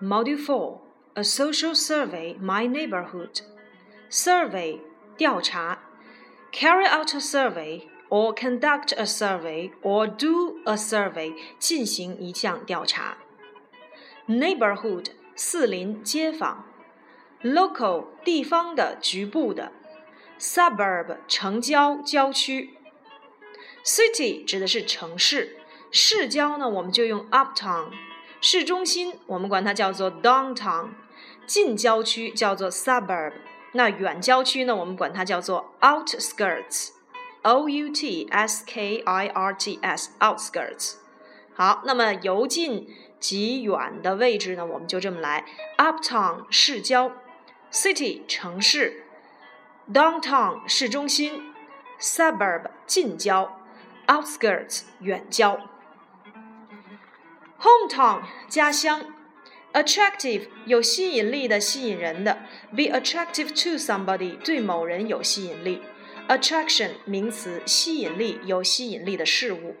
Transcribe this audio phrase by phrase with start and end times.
[0.00, 0.80] Module Four:
[1.14, 3.40] A social survey my neighborhood.
[4.10, 4.80] Survey
[5.16, 5.78] 调查，
[6.52, 13.18] carry out a survey or conduct a survey or do a survey 进行一项调查。
[14.26, 16.64] Neighborhood 四邻街坊，
[17.42, 19.72] local 地方的局部的，
[20.38, 22.74] suburb 城郊郊区，
[23.84, 25.56] city 指的是城市，
[25.90, 27.90] 市郊呢我们就用 uptown，
[28.43, 30.89] 市中心我们管它叫做 downtown，
[31.45, 33.33] 近郊区叫做 suburb。
[33.73, 34.75] 那远郊区呢？
[34.75, 40.95] 我们管它叫做 outskirts，o u t s k i r t s，outskirts。
[41.53, 44.65] 好，那么由近及远的位置呢？
[44.65, 45.45] 我们就这么来
[45.77, 47.11] ：uptown 市郊
[47.71, 49.03] ，city 城市
[49.93, 51.53] ，downtown 市中心
[51.99, 53.61] ，suburb 近郊
[54.07, 55.59] ，outskirts 远郊
[57.60, 59.12] ，hometown 家乡。
[59.72, 62.38] attractive 有吸引力的，吸引人的；
[62.70, 65.82] be attractive to somebody 对某人有吸引力。
[66.28, 69.76] attraction 名词，吸引力，有吸引力的事物。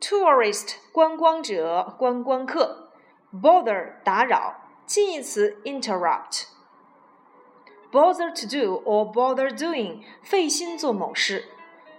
[0.00, 2.88] tourist 观光者，观光客。
[3.32, 4.54] bother 打扰。
[4.86, 11.42] 近义词 interrupt，bother to do or bother doing，费心做某事；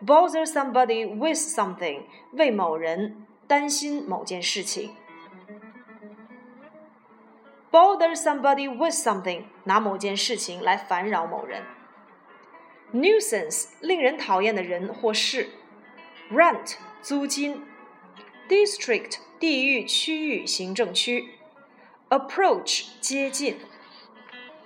[0.04, 4.90] bother somebody with something，为某人担心某件事情；
[7.72, 11.62] bother somebody with something，拿某件事情来烦扰某人；
[12.92, 15.46] nuisance，令人讨厌的人或事；
[16.32, 17.62] rent，租金；
[18.48, 21.35] district， 地域、区域、行政区。
[22.09, 23.59] approach 接近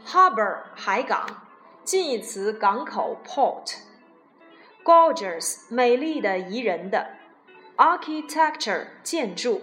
[0.07, 1.27] ，harbor 海港，
[1.83, 3.21] 近义词港口
[4.85, 7.17] port，gorgeous 美丽的宜人的
[7.77, 9.63] ，architecture 建筑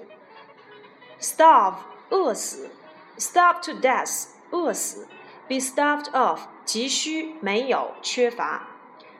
[1.22, 1.76] ，starve
[2.10, 2.72] 饿死
[3.18, 5.08] ，starve to death 饿死
[5.48, 8.68] ，be starved of 急需没有缺乏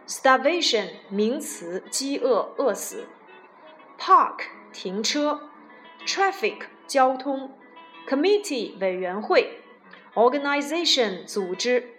[0.06, 3.08] ，starvation 名词饥饿饿死
[3.98, 5.52] ，park 停车
[6.06, 7.52] ，traffic 交通。
[8.08, 9.60] committee 委员会
[10.14, 11.96] ，organization 组织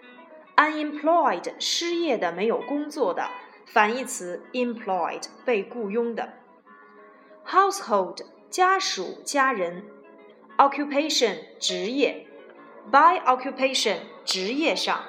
[0.55, 3.29] ，unemployed 失业的没有工作的，
[3.65, 6.33] 反义词 employed 被雇佣的
[7.45, 8.19] ，household
[8.49, 9.83] 家属家人
[10.57, 12.25] ，occupation 职业
[12.89, 15.03] ，by occupation 职业上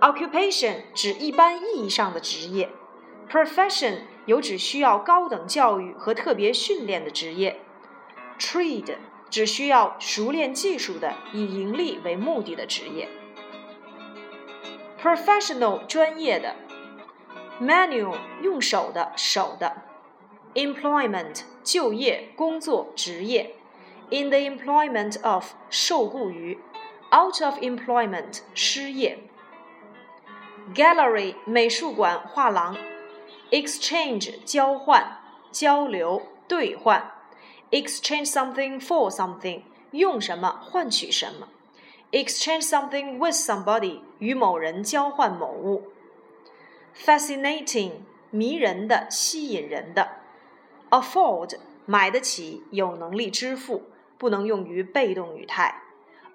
[0.00, 2.68] ，occupation 指一般意义上的职业
[3.30, 7.63] ，profession 有指需要高等教育和特别训练的职业
[8.38, 8.96] ，trade。
[9.34, 13.08] 只需要熟练技术的、以盈利为目的的职业。
[15.02, 16.54] Professional 专业的
[17.60, 19.82] ，Manual 用手的、手的。
[20.54, 23.56] Employment 就业、工作、职业。
[24.10, 26.60] In the employment of 受雇于。
[27.10, 29.18] Out of employment 失业。
[30.72, 32.76] Gallery 美术馆、画廊。
[33.50, 35.18] Exchange 交换、
[35.50, 37.10] 交流、兑换。
[37.73, 41.47] exchange something for something，用什么换取什么；
[42.11, 45.83] exchange something with somebody，与某人交换某物；
[46.95, 47.91] fascinating，
[48.31, 50.07] 迷人的、吸引人的；
[50.89, 53.83] afford，买得起、有能力支付，
[54.17, 55.75] 不能用于被动语态；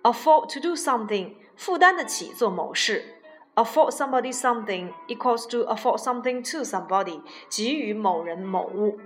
[0.03, 3.11] afford to do something，负担得起做某事。
[3.57, 8.99] afford somebody something equals to afford something to somebody，给予某人某物。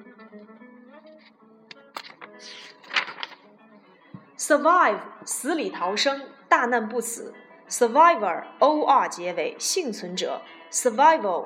[4.45, 7.33] Survive 死里逃生，大难不死。
[7.69, 10.41] survivor o r 结尾，幸存者。
[10.69, 11.45] survival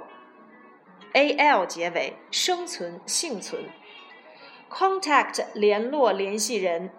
[1.14, 3.66] a l 结尾，生存、幸存。
[4.68, 6.90] contact 联络、联系人。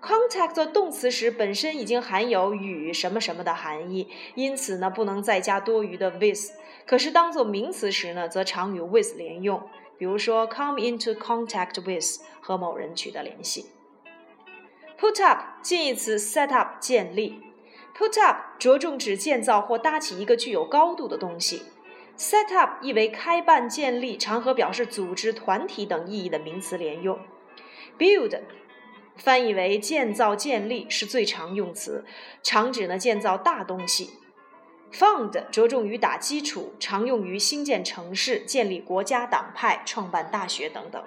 [0.00, 6.52] contact 做动词时本身已经含有与什么什么的含义，因此呢不能再加多余的 with。
[6.86, 9.68] 可是当做名词时呢，则常与 with 连用。
[9.98, 13.66] 比如说 come into contact with 和某人取得联系。
[15.00, 17.40] Put up 近义词 set up 建立
[17.96, 21.62] ，put up 着重指建造或搭起一个具有高度的东西
[22.18, 27.18] ，set up 意为开办建立，常和表示组织团体等意义的名词连用。
[27.98, 28.42] Build
[29.16, 32.04] 翻译为建造建立是最常用词，
[32.42, 34.10] 常指呢建造大东西。
[34.92, 41.02] Found 着重于打基础，常用于兴建城市、建立国家党派、创办大学等等。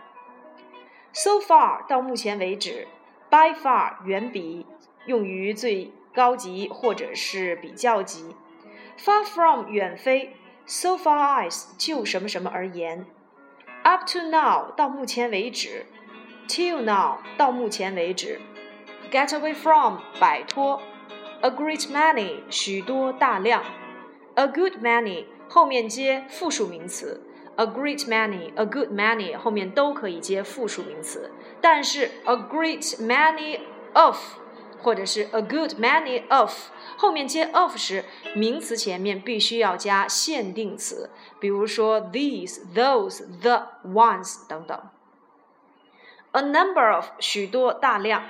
[1.14, 2.88] So far 到目前为止。
[3.33, 4.67] By far 远比
[5.07, 8.35] 用于最 高级或者是比较级。
[8.99, 10.37] Far from 远非，
[10.67, 13.07] so far as 就什么什么而言。
[13.83, 15.87] Up to now 到目前为止，
[16.49, 18.41] till now 到目前为止。
[19.11, 20.83] Get away from 摆脱。
[21.41, 23.63] A great many 许多大量。
[24.35, 27.23] A good many 后面接复数名词。
[27.56, 33.60] A great many, a good many 后面都可以接复数名词，但是 a great many
[33.94, 34.18] of
[34.82, 36.52] 或者是 a good many of
[36.98, 38.06] 后面接 of 时，
[38.36, 44.78] 名词前面必须要加限定词，比如说 these, those, the ones 等等。
[46.32, 48.24] A number of 许多大量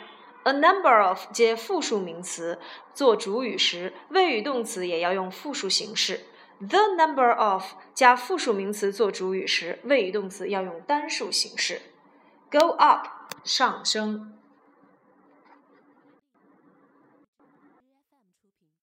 [0.43, 2.59] ，a number of 接复数名词
[2.93, 6.25] 做主语时，谓语动词也要用复数形式。
[6.69, 7.63] The number of
[7.93, 11.81] 加复数名词做主语时，谓语动词要用单数形式。
[12.51, 13.07] Go up
[13.43, 14.37] 上升。